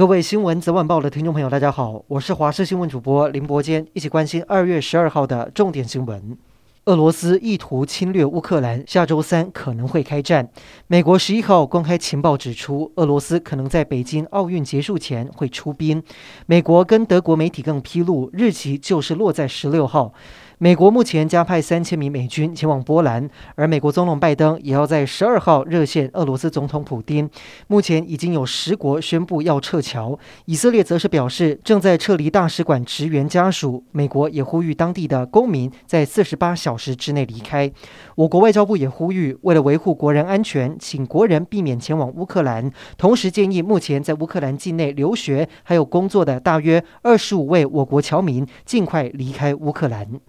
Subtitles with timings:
[0.00, 6.38] 各位新闻早晚报的听众朋友，大家好，我是华视新闻主播林伯坚，一起关心二月十二号的重点新闻。
[6.86, 10.48] 俄罗斯意图侵略乌克兰，下周三可能会开战。
[10.86, 16.02] 美国十一号公开情报指出，俄罗斯可能在北京奥运结束前会出兵。
[16.46, 20.14] 美国跟德国媒体更披露，日期就是落在十六号。
[20.62, 27.26] 美国目前加派三千名美军前往波兰，而美国总统拜登也要在十二号热线俄罗斯总统普丁。
[27.68, 33.82] 目前已经有十国宣布要撤侨，以色列则是表示正在撤离大使馆职员家属。
[33.92, 37.72] 美国也呼吁当地的公民在四十八小时之内离开。
[38.16, 50.20] 我国外交部也呼吁，为了维护国人安全，请国人避免前往乌克兰，同时建议目前在乌克兰境内留学还有工作的大约二十五位我国侨民尽快离开乌克兰。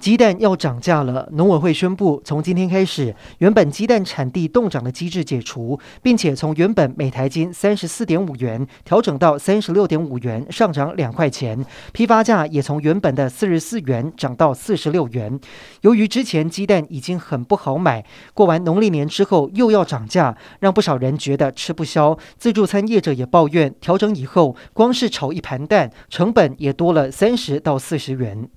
[0.00, 11.64] 鸡蛋要涨价了，农委会宣布，从今天开始，原本鸡蛋产地冻涨的机制解除，并且从原本每台斤三十四点五元调整到三十六点五元，上涨两块钱。
[11.92, 15.38] 批发价也从原本的四十四元涨到四十六元。
[15.80, 22.16] 由于之前鸡蛋已经很不好买，过完农历年之后又要涨价，让不少人觉得吃不消。
[22.36, 28.48] 自助餐业者也抱怨，调整以后，光是炒一盘蛋成本也多了三十到四十元。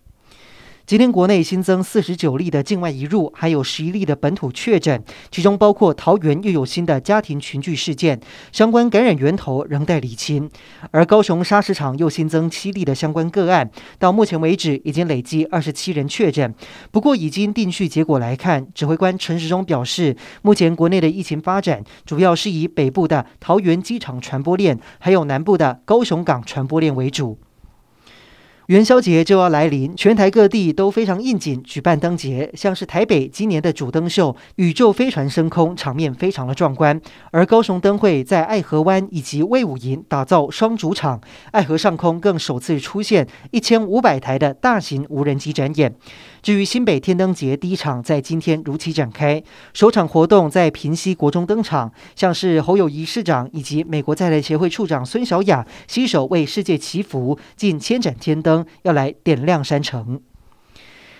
[0.92, 8.20] 今天国内新增四十九例的境外移入，还有十一例的本土确诊，其中包括桃园又有新的家庭群聚事件，
[8.52, 10.50] 相关感染源头仍待理清。
[10.92, 16.54] 而高雄砂石场又新增七例的相关个案，到目前为止已经累计二十七人确诊。
[16.92, 27.40] 不过，已经定序结果来看，指挥官陈时中表示，目前国内的疫情发展主要是以北部的桃园机场传播链，还有南部的高雄港传播链为主。
[28.72, 37.02] 元宵节就要来临，全台各地都非常应景举办灯节，像是台北今年的主灯秀“宇宙飞船”升空，场面非常的壮观。
[37.32, 41.20] 而高雄灯会在爱河湾以及卫武营打造双主场，
[41.52, 45.94] 爱河上空更首次出现一千五百台的大型无人机展演。
[46.42, 49.44] 至于新北天灯节第一场在今天如期展开，
[49.74, 60.22] 首场活动在平西国中登场，像是侯友谊市长以及美国在台协会处长孙小雅携手为世界祈福，近千盏天灯要来点亮山城。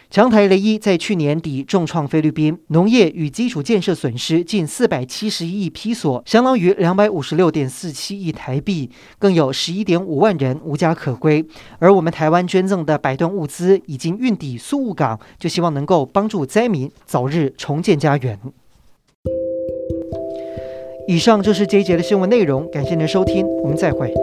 [0.10, 11.46] 强台雷伊在去年底重创菲律宾，农业与基础建设损失近四百七十一亿披索，相当于两百五十六点四七亿台币，更有十一点五万人无家可归。
[11.80, 18.38] 而我们台湾捐赠的百吨物资已经运抵苏雾港，就希望能够帮助灾民早日重建家园。
[21.08, 24.14] 以上就是这一节的新闻内容，感谢您的收听，我们再会。